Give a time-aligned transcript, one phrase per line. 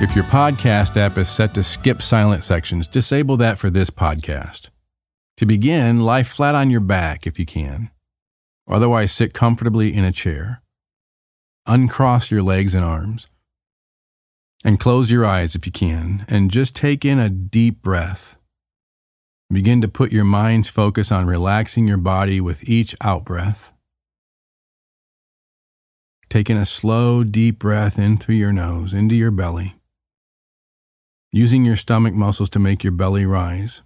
[0.00, 4.70] If your podcast app is set to skip silent sections, disable that for this podcast.
[5.38, 7.90] To begin, lie flat on your back if you can.
[8.68, 10.62] Otherwise, sit comfortably in a chair.
[11.66, 13.26] Uncross your legs and arms.
[14.64, 18.40] And close your eyes if you can, and just take in a deep breath.
[19.52, 23.72] Begin to put your mind's focus on relaxing your body with each out breath.
[26.28, 29.77] Taking a slow, deep breath in through your nose, into your belly
[31.32, 33.82] using your stomach muscles to make your belly rise.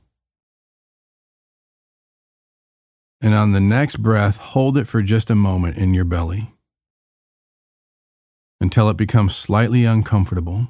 [3.20, 6.54] And on the next breath, hold it for just a moment in your belly
[8.60, 10.68] until it becomes slightly uncomfortable.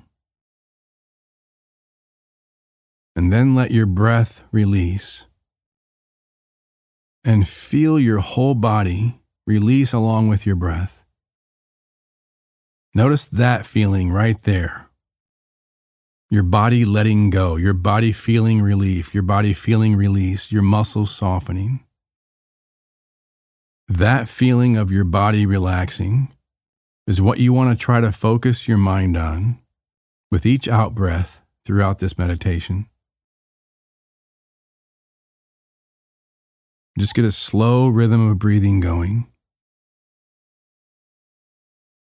[3.15, 5.27] And then let your breath release.
[7.25, 11.05] And feel your whole body release along with your breath.
[12.95, 14.91] Notice that feeling right there
[16.33, 21.85] your body letting go, your body feeling relief, your body feeling release, your muscles softening.
[23.87, 26.33] That feeling of your body relaxing
[27.07, 29.59] is what you want to try to focus your mind on
[30.31, 32.87] with each out breath throughout this meditation.
[36.99, 39.27] Just get a slow rhythm of breathing going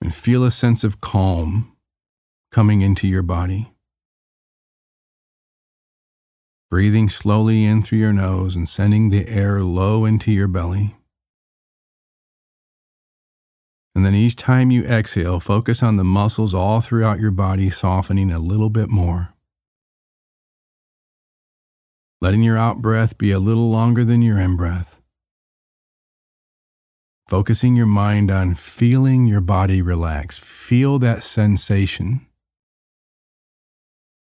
[0.02, 1.78] and feel a sense of calm
[2.52, 3.72] coming into your body.
[6.70, 10.98] Breathing slowly in through your nose and sending the air low into your belly.
[13.96, 18.32] And then each time you exhale, focus on the muscles all throughout your body softening
[18.32, 19.34] a little bit more.
[22.20, 25.02] Letting your out breath be a little longer than your in breath.
[27.30, 30.38] Focusing your mind on feeling your body relax.
[30.38, 32.28] Feel that sensation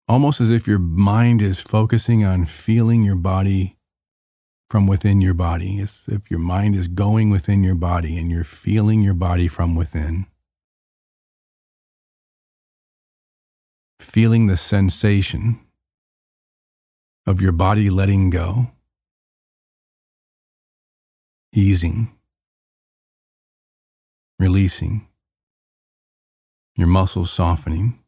[0.07, 3.77] almost as if your mind is focusing on feeling your body
[4.69, 5.79] from within your body.
[5.79, 9.75] As if your mind is going within your body and you're feeling your body from
[9.75, 10.25] within.
[13.99, 15.59] Feeling the sensation
[17.25, 18.71] of your body letting go,
[21.53, 22.11] easing,
[24.39, 25.07] releasing,
[26.75, 28.02] your muscles softening.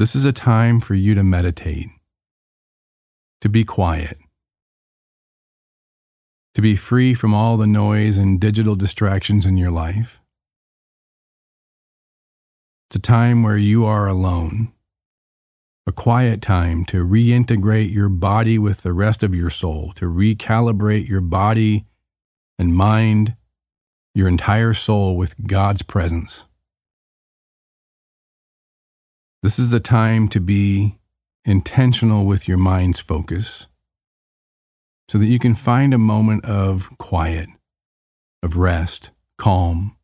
[0.00, 1.88] This is a time for you to meditate,
[3.42, 4.16] to be quiet,
[6.54, 10.22] to be free from all the noise and digital distractions in your life.
[12.88, 14.72] It's a time where you are alone,
[15.86, 21.10] a quiet time to reintegrate your body with the rest of your soul, to recalibrate
[21.10, 21.84] your body
[22.58, 23.36] and mind,
[24.14, 26.46] your entire soul with God's presence.
[29.42, 30.98] This is a time to be
[31.46, 33.68] intentional with your mind's focus
[35.08, 37.48] so that you can find a moment of quiet,
[38.42, 39.96] of rest, calm,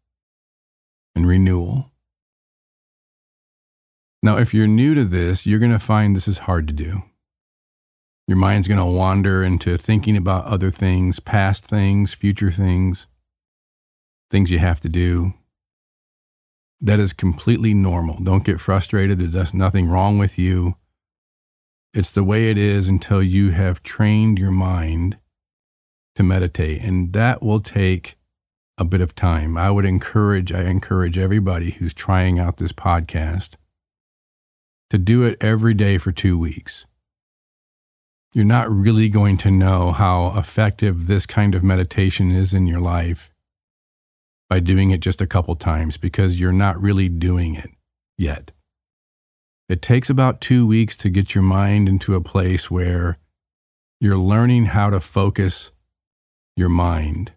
[1.15, 1.93] and renewal.
[4.23, 7.03] Now, if you're new to this, you're going to find this is hard to do.
[8.27, 13.07] Your mind's going to wander into thinking about other things, past things, future things,
[14.31, 15.35] things you have to do,
[16.81, 18.23] that is completely normal.
[18.23, 19.19] Don't get frustrated.
[19.19, 20.77] There's nothing wrong with you.
[21.95, 25.19] It's the way it is until you have trained your mind
[26.15, 26.83] to meditate.
[26.83, 28.17] And that will take
[28.79, 29.57] a bit of time.
[29.57, 33.57] I would encourage, I encourage everybody who's trying out this podcast
[34.91, 36.85] to do it every day for two weeks.
[38.35, 42.81] You're not really going to know how effective this kind of meditation is in your
[42.81, 43.31] life
[44.49, 47.71] by doing it just a couple times because you're not really doing it
[48.17, 48.53] yet.
[49.69, 53.19] It takes about two weeks to get your mind into a place where
[54.01, 55.73] you're learning how to focus
[56.57, 57.33] your mind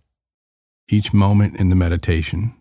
[0.90, 2.54] each moment in the meditation.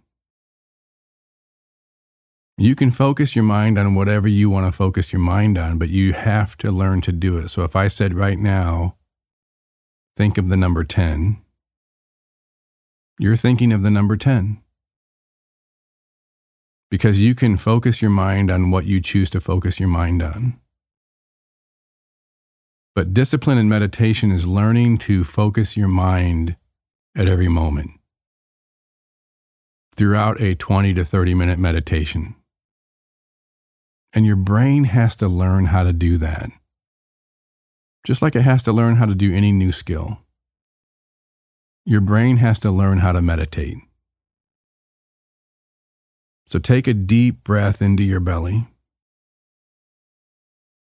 [2.56, 5.90] You can focus your mind on whatever you want to focus your mind on, but
[5.90, 7.48] you have to learn to do it.
[7.48, 8.96] So if I said right now,
[10.16, 11.40] think of the number 10,
[13.18, 14.62] you're thinking of the number 10
[16.90, 20.58] because you can focus your mind on what you choose to focus your mind on.
[22.94, 26.56] But discipline and meditation is learning to focus your mind
[27.16, 27.90] at every moment
[29.96, 32.36] throughout a 20 to 30 minute meditation.
[34.14, 36.50] And your brain has to learn how to do that,
[38.06, 40.20] just like it has to learn how to do any new skill.
[41.88, 43.78] Your brain has to learn how to meditate.
[46.44, 48.68] So take a deep breath into your belly.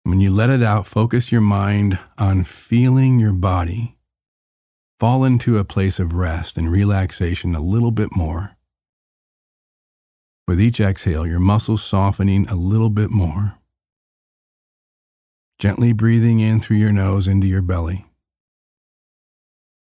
[0.04, 3.96] When you let it out, focus your mind on feeling your body
[5.00, 8.58] fall into a place of rest and relaxation a little bit more.
[10.46, 13.58] With each exhale, your muscles softening a little bit more.
[15.58, 18.11] Gently breathing in through your nose into your belly.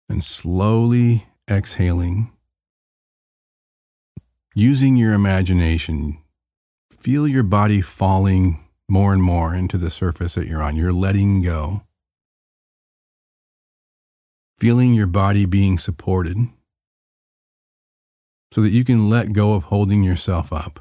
[0.09, 2.33] And slowly exhaling.
[4.55, 6.19] Using your imagination,
[6.91, 10.77] feel your body falling more and more into the surface that you're on.
[10.77, 11.83] You're letting go.
[14.57, 16.39] Feeling your body being supported
[18.51, 20.81] so that you can let go of holding yourself up.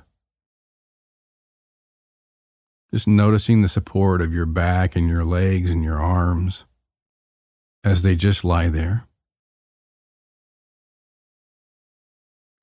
[2.92, 6.66] Just noticing the support of your back and your legs and your arms
[7.84, 9.07] as they just lie there.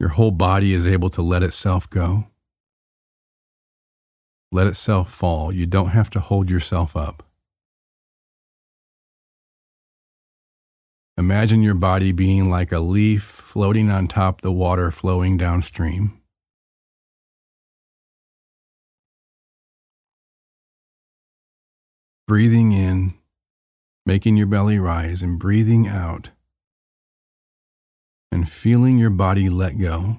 [0.05, 2.27] Your whole body is able to let itself go.
[4.53, 5.51] Let itself fall.
[5.51, 7.23] You don't have to hold yourself up.
[11.17, 16.21] Imagine your body being like a leaf floating on top the water flowing downstream.
[22.29, 23.15] Breathing in,
[24.05, 26.29] making your belly rise, and breathing out,
[28.35, 30.19] and feeling your body let go.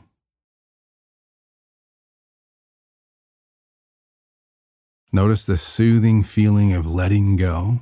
[5.11, 7.81] Notice the soothing feeling of letting go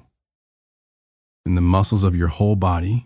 [1.45, 3.05] in the muscles of your whole body.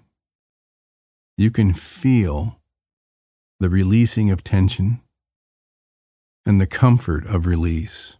[1.37, 2.61] You can feel
[3.59, 5.01] the releasing of tension
[6.45, 8.15] and the comfort of release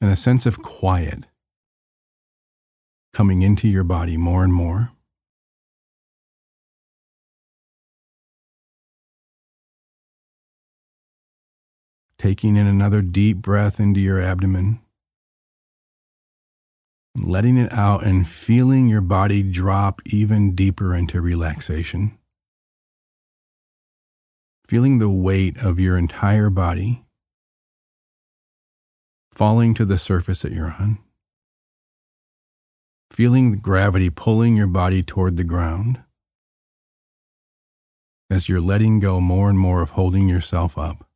[0.00, 1.24] and a sense of quiet
[3.12, 4.93] coming into your body more and more.
[12.24, 14.80] Taking in another deep breath into your abdomen,
[17.14, 22.16] letting it out and feeling your body drop even deeper into relaxation.
[24.66, 27.04] Feeling the weight of your entire body
[29.34, 30.96] falling to the surface that you're on.
[33.10, 36.02] Feeling the gravity pulling your body toward the ground
[38.30, 41.06] as you're letting go more and more of holding yourself up.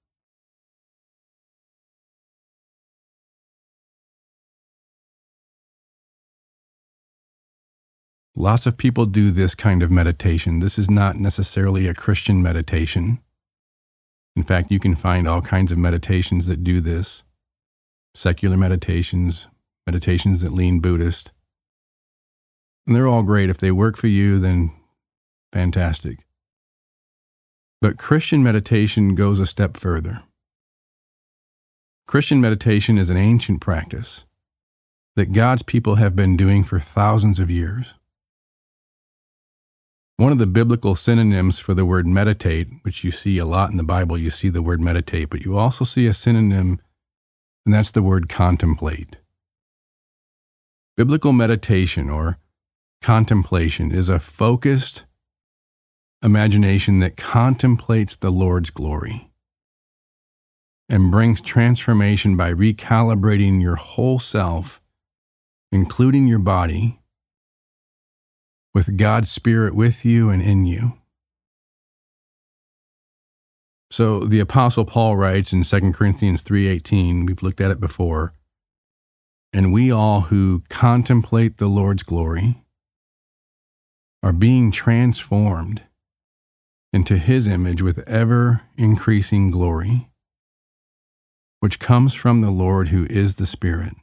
[8.40, 10.60] Lots of people do this kind of meditation.
[10.60, 13.18] This is not necessarily a Christian meditation.
[14.36, 17.24] In fact, you can find all kinds of meditations that do this
[18.14, 19.48] secular meditations,
[19.88, 21.32] meditations that lean Buddhist.
[22.86, 23.50] And they're all great.
[23.50, 24.70] If they work for you, then
[25.52, 26.24] fantastic.
[27.80, 30.22] But Christian meditation goes a step further.
[32.06, 34.26] Christian meditation is an ancient practice
[35.16, 37.94] that God's people have been doing for thousands of years.
[40.18, 43.76] One of the biblical synonyms for the word meditate, which you see a lot in
[43.76, 46.80] the Bible, you see the word meditate, but you also see a synonym,
[47.64, 49.18] and that's the word contemplate.
[50.96, 52.38] Biblical meditation or
[53.00, 55.04] contemplation is a focused
[56.20, 59.30] imagination that contemplates the Lord's glory
[60.88, 64.80] and brings transformation by recalibrating your whole self,
[65.70, 66.97] including your body,
[68.78, 70.92] with God's Spirit with you and in you.
[73.90, 78.34] So the apostle Paul writes in 2 Corinthians 3:18, we've looked at it before,
[79.52, 82.62] and we all who contemplate the Lord's glory
[84.22, 85.82] are being transformed
[86.92, 90.08] into his image with ever increasing glory,
[91.58, 93.94] which comes from the Lord who is the Spirit.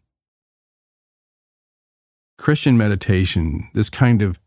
[2.37, 4.37] Christian meditation, this kind of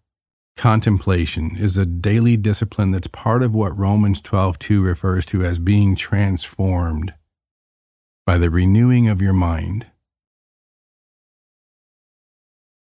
[0.58, 5.94] Contemplation is a daily discipline that's part of what Romans 12:2 refers to as being
[5.94, 7.14] transformed
[8.26, 9.86] by the renewing of your mind.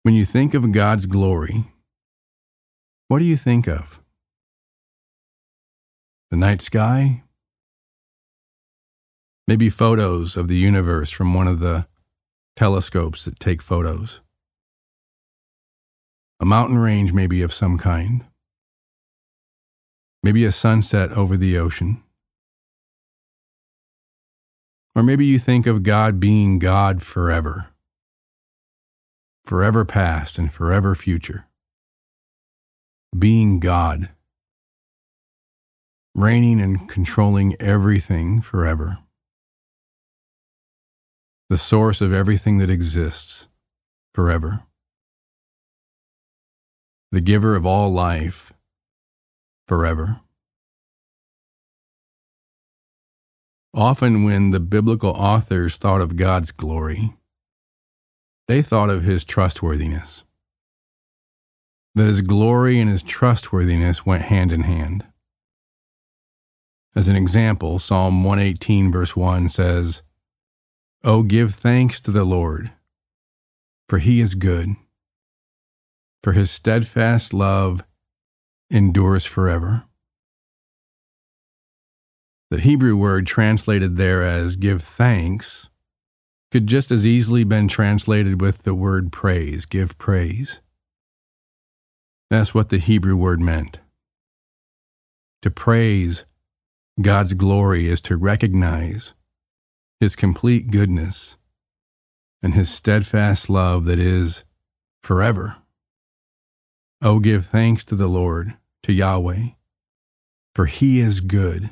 [0.02, 1.72] When you think of God's glory,
[3.06, 4.02] what do you think of?
[6.30, 7.22] The night sky?
[9.46, 11.86] Maybe photos of the universe from one of the
[12.56, 14.20] telescopes that take photos.
[16.40, 18.24] A mountain range, maybe of some kind.
[20.22, 22.02] Maybe a sunset over the ocean.
[24.94, 27.68] Or maybe you think of God being God forever,
[29.44, 31.46] forever past and forever future.
[33.16, 34.10] Being God,
[36.14, 38.98] reigning and controlling everything forever.
[41.48, 43.48] The source of everything that exists
[44.12, 44.64] forever.
[47.10, 48.52] The giver of all life
[49.66, 50.20] forever.
[53.74, 57.14] Often, when the biblical authors thought of God's glory,
[58.46, 60.24] they thought of his trustworthiness.
[61.94, 65.04] That his glory and his trustworthiness went hand in hand.
[66.96, 70.02] As an example, Psalm 118, verse 1 says,
[71.04, 72.72] Oh, give thanks to the Lord,
[73.88, 74.70] for he is good,
[76.28, 77.82] for his steadfast love
[78.70, 79.84] endures forever.
[82.50, 85.70] The Hebrew word translated there as give thanks
[86.50, 90.60] could just as easily been translated with the word praise, give praise.
[92.28, 93.80] That's what the Hebrew word meant.
[95.40, 96.26] To praise
[97.00, 99.14] God's glory is to recognize
[99.98, 101.38] His complete goodness
[102.42, 104.44] and His steadfast love that is
[105.02, 105.56] forever.
[107.00, 109.50] Oh, give thanks to the Lord, to Yahweh,
[110.54, 111.70] for He is good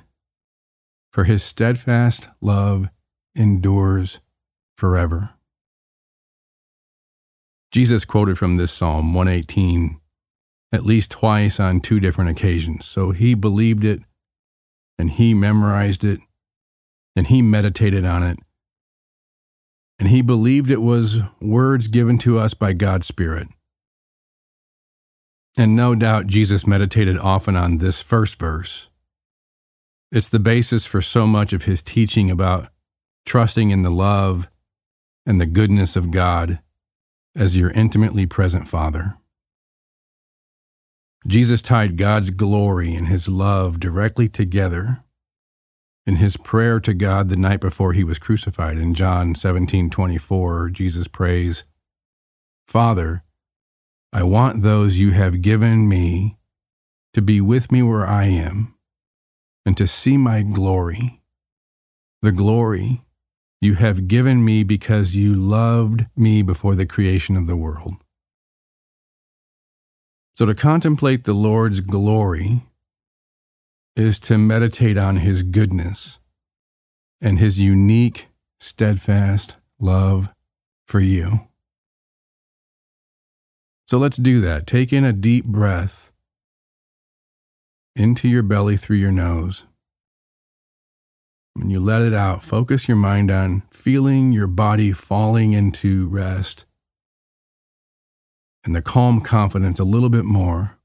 [1.17, 2.91] for his steadfast love
[3.35, 4.21] endures
[4.77, 5.31] forever.
[7.73, 9.99] Jesus quoted from this Psalm 118
[10.73, 12.85] at least twice on two different occasions.
[12.85, 14.03] So he believed it
[14.99, 16.21] and he memorized it
[17.17, 18.39] and he meditated on it.
[19.99, 23.49] And he believed it was words given to us by God's Spirit.
[25.57, 28.91] And no doubt Jesus meditated often on this first verse
[30.13, 32.69] it's the basis for so much of his teaching about
[33.25, 34.49] trusting in the love
[35.27, 36.61] and the goodness of God
[37.35, 39.19] as your intimately present Father.
[41.27, 45.03] Jesus tied God's glory and his love directly together
[46.07, 48.79] in his prayer to God the night before he was crucified.
[48.79, 51.65] In John 17:24, Jesus prays,
[52.69, 53.25] "Father,
[54.17, 56.39] I want those you have given me
[57.13, 58.77] to be with me where I am."
[59.67, 61.21] and to see my glory,
[62.23, 63.03] the glory
[63.61, 67.95] you have given me because you loved me before the creation of the world.
[70.37, 72.63] So, to contemplate the Lord's glory
[73.97, 76.21] is to meditate on his goodness
[77.21, 78.29] and his unique,
[78.61, 80.33] steadfast love
[80.87, 81.49] for you.
[83.87, 84.67] So, let's do that.
[84.67, 86.13] Take in a deep breath
[87.95, 89.65] into your belly through your nose.
[91.55, 96.67] When you let it out, focus your mind on feeling your body falling into rest
[98.67, 100.79] and the calm confidence a little bit more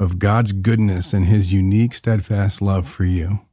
[0.00, 3.46] of God's goodness and His unique, steadfast love for you.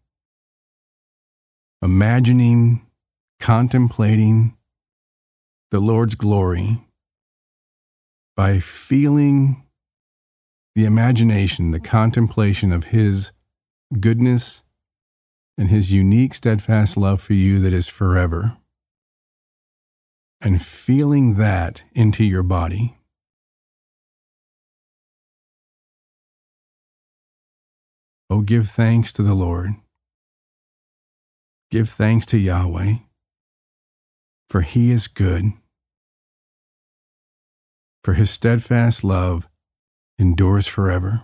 [1.84, 2.88] Imagining,
[3.39, 4.58] contemplating
[5.70, 6.88] the Lord's glory
[8.39, 9.65] by feeling
[10.74, 13.34] the imagination, the contemplation of His
[14.00, 14.63] goodness
[15.58, 18.55] and His unique, steadfast love for you that is forever,
[20.39, 22.98] and feeling that into your body.
[28.29, 29.72] Oh, give thanks to the Lord.
[31.72, 33.00] Give thanks to Yahweh,
[34.50, 35.51] for He is good,
[38.03, 39.50] for His steadfast love
[40.18, 41.24] endures forever.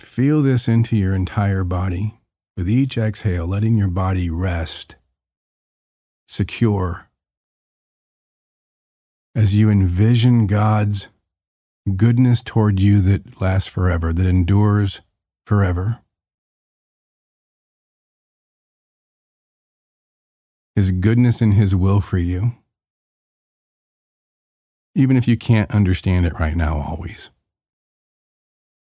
[0.00, 2.18] Feel this into your entire body.
[2.56, 4.96] With each exhale, letting your body rest,
[6.26, 7.10] secure,
[9.34, 11.10] as you envision God's
[11.96, 15.02] goodness toward you that lasts forever, that endures
[15.44, 16.00] forever.
[20.74, 22.54] His goodness and His will for you
[24.96, 27.30] even if you can't understand it right now, always.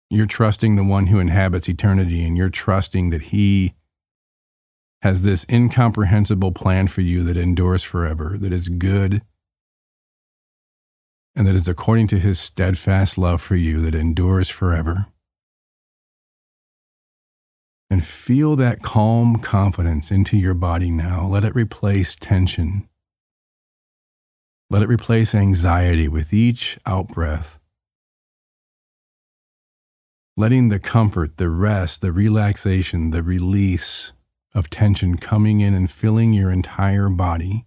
[0.10, 3.76] You're trusting the one who inhabits eternity, and you're trusting that He
[5.04, 9.22] has this incomprehensible plan for you that endures forever, that is good,
[11.36, 15.06] and that is according to His steadfast love for you that endures forever.
[17.92, 21.28] And feel that calm confidence into your body now.
[21.28, 22.88] Let it replace tension.
[24.72, 27.60] Let it replace anxiety with each out breath.
[30.38, 34.14] Letting the comfort, the rest, the relaxation, the release
[34.56, 37.66] of tension coming in and filling your entire body.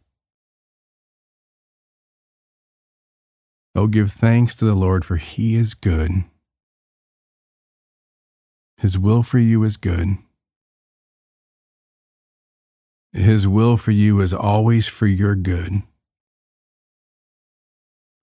[3.74, 6.24] Oh, give thanks to the Lord, for he is good.
[8.78, 10.16] His will for you is good.
[13.12, 15.82] His will for you is always for your good.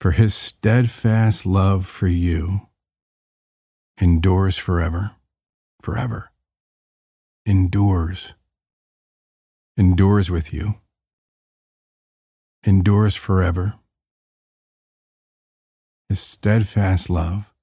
[0.01, 2.69] For his steadfast love for you
[4.01, 5.11] endures forever,
[5.79, 6.31] forever,
[7.45, 8.33] endures,
[9.77, 10.77] endures with you,
[12.65, 13.75] endures forever.
[16.09, 17.53] His steadfast love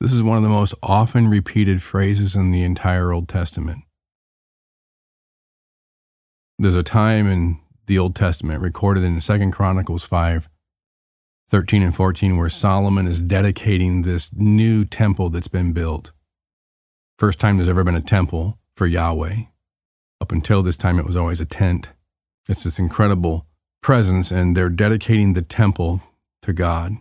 [0.00, 3.84] This is one of the most often repeated phrases in the entire Old Testament.
[6.58, 10.48] There's a time in the Old Testament recorded in 2 Chronicles 5
[11.48, 16.12] 13 and 14 where Solomon is dedicating this new temple that's been built.
[17.18, 19.36] First time there's ever been a temple for Yahweh.
[20.20, 21.92] Up until this time, it was always a tent.
[22.48, 23.46] It's this incredible
[23.82, 26.00] presence, and they're dedicating the temple
[26.42, 26.92] to God.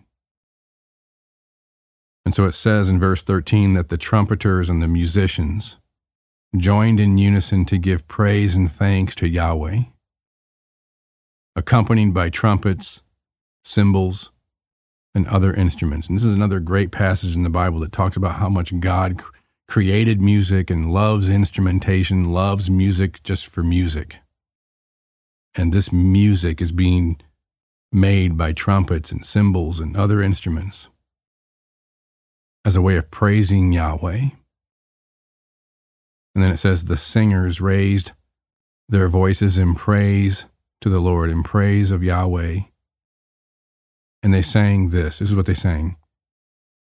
[2.26, 5.78] And so it says in verse 13 that the trumpeters and the musicians
[6.56, 9.84] joined in unison to give praise and thanks to Yahweh,
[11.56, 13.04] accompanied by trumpets,
[13.64, 14.32] cymbals,
[15.16, 16.08] and other instruments.
[16.08, 19.22] And this is another great passage in the Bible that talks about how much God
[19.68, 24.20] created music and loves instrumentation, loves music just for music.
[25.56, 27.22] And this music is being
[27.92, 30.90] made by trumpets and cymbals and other instruments
[32.66, 34.30] as a way of praising Yahweh.
[36.36, 38.14] And then it says, the singers raised
[38.90, 40.48] their voices in praise
[40.84, 42.60] to the Lord, in praise of Yahweh.
[44.22, 45.20] And they sang this.
[45.20, 45.98] This is what they sang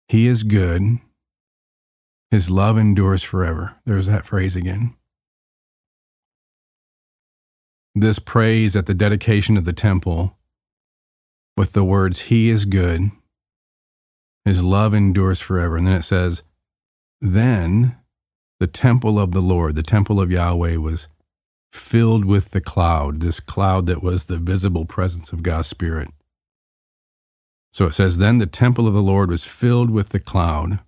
[0.08, 0.98] He is good.
[2.30, 3.76] His love endures forever.
[3.86, 4.96] There's that phrase again.
[7.94, 10.36] This praise at the dedication of the temple
[11.56, 13.12] with the words, He is good
[14.44, 15.76] his love endures forever.
[15.76, 16.42] And then it says,
[17.20, 17.98] Then
[18.60, 21.08] the temple of the Lord, the temple of Yahweh, was
[21.74, 26.08] filled with the cloud, this cloud that was the visible presence of God's Spirit.
[27.72, 30.78] So it says, Then the temple of the Lord was filled with the cloud,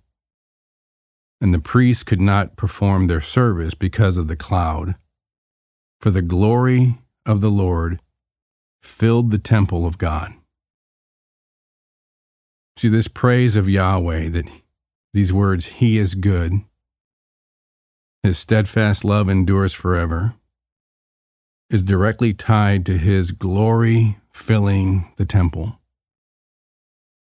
[1.41, 4.95] and the priests could not perform their service because of the cloud.
[5.99, 6.95] For the glory
[7.25, 7.99] of the Lord
[8.81, 10.31] filled the temple of God.
[12.77, 14.61] See, this praise of Yahweh, that
[15.13, 16.53] these words, He is good,
[18.23, 20.35] His steadfast love endures forever,
[21.69, 25.79] is directly tied to His glory filling the temple.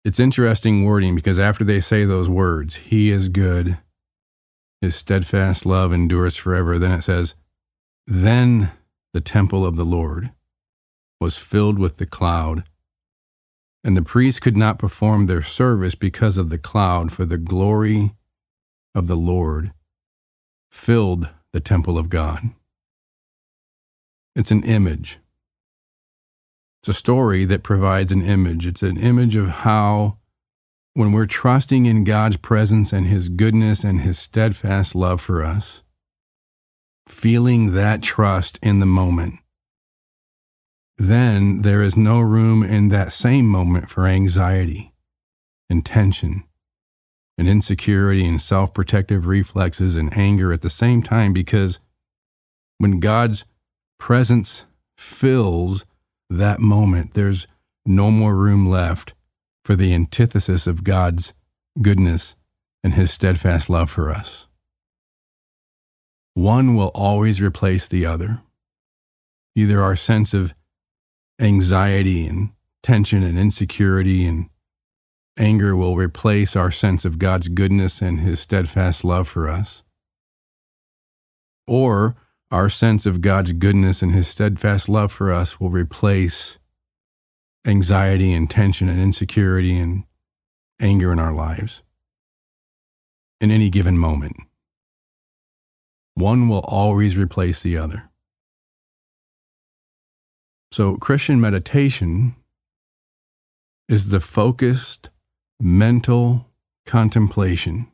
[0.05, 3.79] It's interesting wording because after they say those words, He is good,
[4.81, 7.35] His steadfast love endures forever, then it says,
[8.07, 8.73] Then
[9.13, 10.33] the temple of the Lord
[11.21, 12.65] was filled with the cloud
[13.85, 18.13] and the priests could not perform their service because of the cloud, for the glory
[18.95, 19.73] of the Lord
[20.71, 22.41] filled the temple of God.
[24.39, 25.19] It's an image.
[26.81, 28.69] It's a story that provides an image.
[28.69, 30.19] It's an image of how,
[30.95, 35.83] when we're trusting in God's presence and His goodness and His steadfast love for us,
[37.09, 39.41] feeling that trust in the moment,
[40.97, 44.95] then there is no room in that same moment for anxiety
[45.69, 46.45] and tension
[47.37, 51.81] and insecurity and self protective reflexes and anger at the same time because
[52.79, 53.45] when God's
[53.99, 55.85] presence fills
[56.31, 57.47] that moment, there's
[57.85, 59.15] no more room left
[59.65, 61.35] for the antithesis of God's
[61.81, 62.37] goodness
[62.83, 64.47] and his steadfast love for us.
[66.35, 68.43] One will always replace the other.
[69.55, 70.55] Either our sense of
[71.41, 72.51] anxiety and
[72.83, 74.49] tension and insecurity and
[75.37, 79.83] anger will replace our sense of God's goodness and his steadfast love for us.
[81.67, 82.17] Or
[82.51, 86.59] our sense of God's goodness and his steadfast love for us will replace
[87.67, 90.05] anxiety and tension and insecurity and
[90.81, 91.83] anger in our lives
[93.41, 94.37] in any given moment.
[96.15, 98.11] One will always replace the other.
[100.73, 102.35] So, Christian meditation
[103.89, 105.11] is the focused
[105.61, 106.49] mental
[106.87, 107.91] contemplation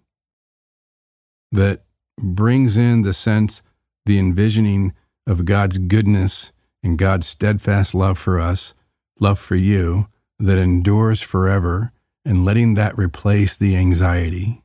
[1.53, 1.85] that
[2.19, 3.63] brings in the sense,
[4.05, 4.93] the envisioning
[5.27, 8.75] of God's goodness and God's steadfast love for us,
[9.19, 11.93] love for you, that endures forever,
[12.25, 14.63] and letting that replace the anxiety,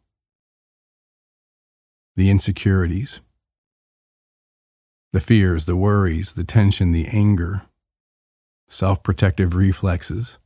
[2.16, 3.22] the insecurities,
[5.14, 7.64] the fears, the worries, the tension, the anger,
[8.68, 10.38] self protective reflexes.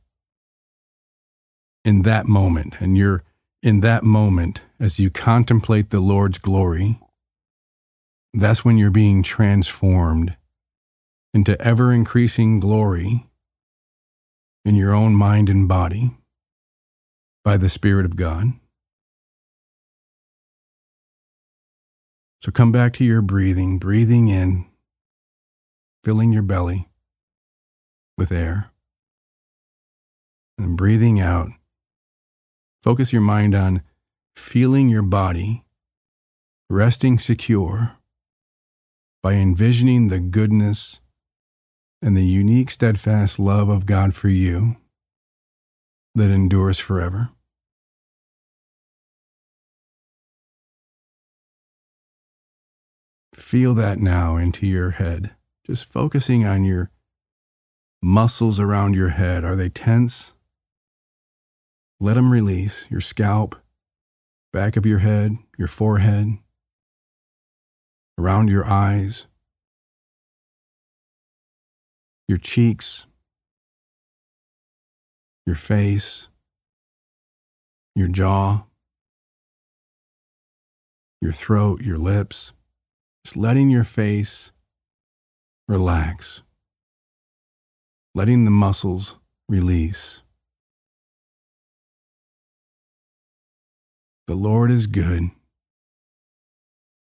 [1.84, 3.22] In that moment, and you're
[3.62, 6.98] in that moment, as you contemplate the Lord's glory,
[8.34, 10.36] that's when you're being transformed
[11.32, 13.26] into ever increasing glory
[14.64, 16.10] in your own mind and body
[17.44, 18.48] by the Spirit of God.
[22.40, 24.66] So come back to your breathing, breathing in,
[26.02, 26.88] filling your belly
[28.18, 28.70] with air,
[30.58, 31.48] and breathing out.
[32.82, 33.82] Focus your mind on
[34.34, 35.64] feeling your body
[36.68, 37.96] resting secure
[39.24, 41.00] by envisioning the goodness
[42.02, 44.76] and the unique, steadfast love of God for you
[46.14, 47.30] that endures forever.
[53.32, 55.34] Feel that now into your head,
[55.66, 56.90] just focusing on your
[58.02, 59.42] muscles around your head.
[59.42, 60.34] Are they tense?
[61.98, 63.56] Let them release your scalp,
[64.52, 66.36] back of your head, your forehead,
[68.24, 69.26] around your eyes
[72.26, 73.06] your cheeks,
[75.46, 76.28] your face,
[77.94, 78.64] your jaw,
[81.20, 82.52] your throat, your lips,
[83.24, 84.52] just letting your face
[85.68, 86.42] relax,
[88.14, 90.22] letting the muscles release.
[94.26, 95.30] The Lord is good.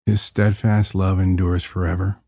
[0.07, 2.21] His steadfast love endures forever.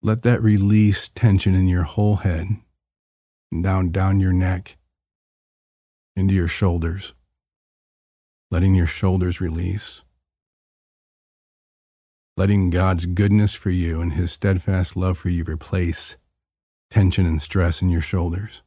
[0.00, 2.46] Let that release tension in your whole head
[3.50, 4.76] and down, down your neck,
[6.14, 7.14] into your shoulders,
[8.50, 10.02] letting your shoulders release.
[12.36, 16.16] Letting God's goodness for you and his steadfast love for you replace
[16.90, 18.62] tension and stress in your shoulders.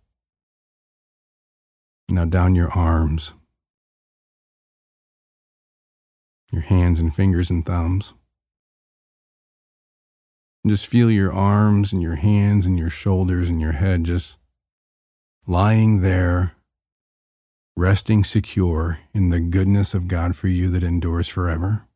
[2.10, 3.34] Now down your arms,
[6.52, 8.14] your hands and fingers and thumbs.
[10.64, 14.38] And just feel your arms and your hands and your shoulders and your head just
[15.46, 16.56] lying there,
[17.76, 21.88] resting secure in the goodness of God for you that endures forever.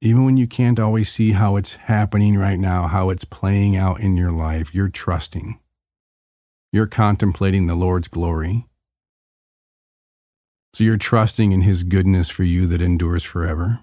[0.00, 4.00] Even when you can't always see how it's happening right now, how it's playing out
[4.00, 5.58] in your life, you're trusting.
[6.72, 8.66] You're contemplating the Lord's glory.
[10.74, 13.78] So you're trusting in His goodness for you that endures forever.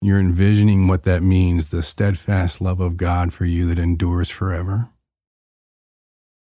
[0.00, 4.88] You're envisioning what that means the steadfast love of God for you that endures forever.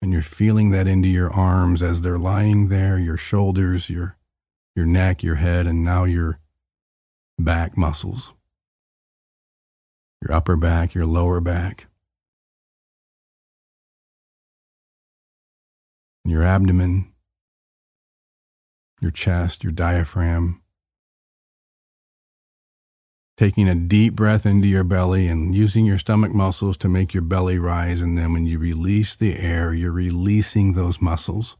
[0.00, 4.16] And you're feeling that into your arms as they're lying there, your shoulders, your,
[4.74, 6.40] your neck, your head, and now your
[7.38, 8.32] back muscles,
[10.22, 11.88] your upper back, your lower back,
[16.24, 17.12] your abdomen,
[19.00, 20.62] your chest, your diaphragm
[23.36, 27.22] taking a deep breath into your belly and using your stomach muscles to make your
[27.22, 28.00] belly rise.
[28.00, 31.56] And then when you release the air, you're releasing those muscles,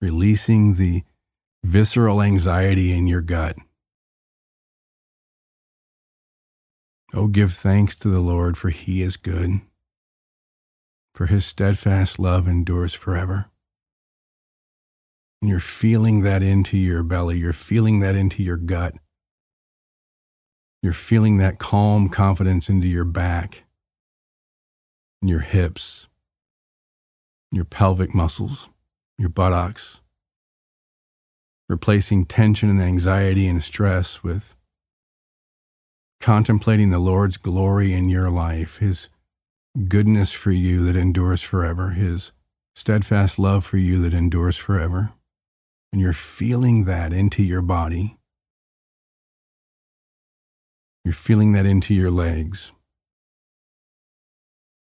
[0.00, 1.02] releasing the
[1.62, 3.56] visceral anxiety in your gut.
[7.14, 9.60] Oh, give thanks to the Lord, for he is good,
[11.14, 13.50] for his steadfast love endures forever.
[15.42, 18.94] And you're feeling that into your belly, you're feeling that into your gut
[20.86, 23.64] you're feeling that calm confidence into your back,
[25.20, 26.06] and your hips,
[27.50, 28.68] your pelvic muscles,
[29.18, 30.00] your buttocks,
[31.68, 34.54] replacing tension and anxiety and stress with
[36.20, 39.08] contemplating the Lord's glory in your life, His
[39.88, 42.30] goodness for you that endures forever, His
[42.76, 45.14] steadfast love for you that endures forever.
[45.96, 48.18] And you're feeling that into your body.
[51.06, 52.74] You're feeling that into your legs,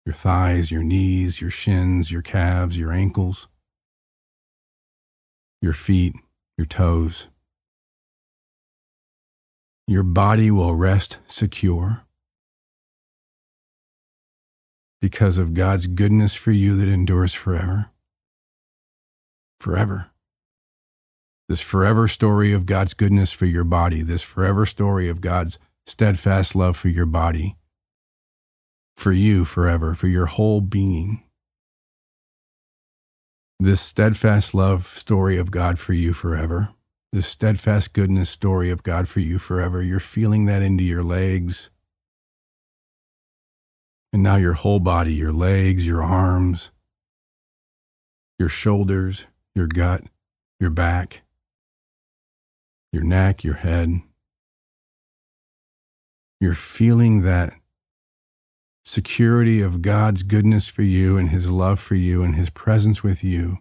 [0.06, 3.48] your thighs, your knees, your shins, your calves, your ankles,
[5.60, 6.14] your feet,
[6.56, 7.26] your toes.
[9.88, 12.06] Your body will rest secure
[15.00, 17.90] because of God's goodness for you that endures forever.
[19.58, 20.12] Forever.
[21.50, 26.54] This forever story of God's goodness for your body, this forever story of God's steadfast
[26.54, 27.56] love for your body,
[28.96, 31.24] for you forever, for your whole being.
[33.58, 36.68] This steadfast love story of God for you forever,
[37.12, 39.82] this steadfast goodness story of God for you forever.
[39.82, 41.68] You're feeling that into your legs.
[44.12, 46.70] And now your whole body, your legs, your arms,
[48.38, 50.04] your shoulders, your gut,
[50.60, 51.22] your back,
[52.92, 53.90] your neck, your head.
[56.40, 57.52] You're feeling that
[58.84, 63.22] security of God's goodness for you and His love for you and His presence with
[63.22, 63.58] you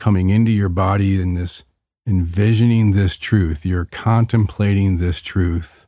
[0.00, 1.64] coming into your body in this,
[2.06, 3.64] envisioning this truth.
[3.64, 5.86] You're contemplating this truth.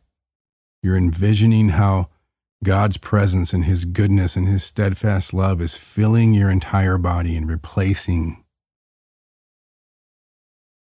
[0.83, 2.09] You're envisioning how
[2.65, 7.49] God's presence and His goodness and His steadfast love is filling your entire body and
[7.49, 8.43] replacing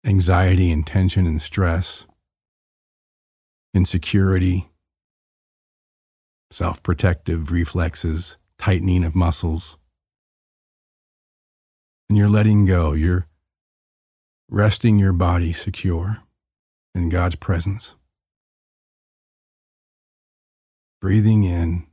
[0.06, 2.06] anxiety and tension and stress,
[3.74, 4.70] insecurity,
[6.52, 9.78] self protective reflexes, tightening of muscles.
[12.08, 12.94] And you're letting go.
[12.94, 13.28] You're
[14.50, 16.18] resting your body secure
[16.94, 17.96] in God's presence.
[21.02, 21.88] Breathing in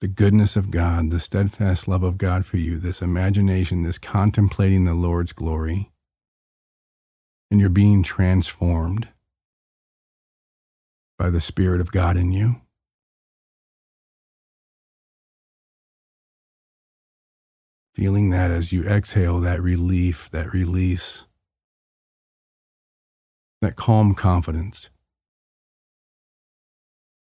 [0.00, 4.84] the goodness of God, the steadfast love of God for you, this imagination, this contemplating
[4.84, 5.90] the Lord's glory
[7.54, 9.10] and you're being transformed
[11.16, 12.56] by the Spirit of God in you.
[17.94, 21.28] Feeling that as you exhale, that relief, that release,
[23.62, 24.90] that calm confidence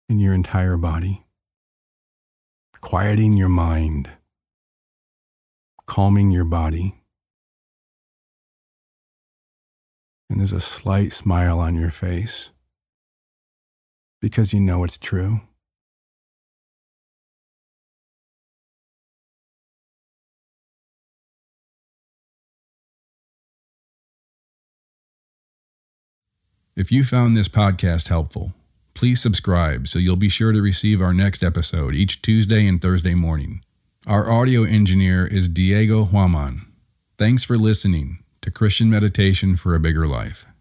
[0.08, 1.24] in your entire body,
[2.80, 4.08] quieting your mind,
[5.87, 7.02] calming your body.
[10.33, 12.51] And there's a slight smile on your face
[14.23, 15.42] because you know it's true.
[26.75, 28.55] If you found this podcast helpful,
[28.95, 33.14] please subscribe so you'll be sure to receive our next episode each Tuesday and Thursday
[33.14, 33.62] morning.
[34.07, 36.62] Our audio engineer is Diego Huaman.
[37.18, 40.52] Thanks for listening to Christian Meditation for a Bigger Life.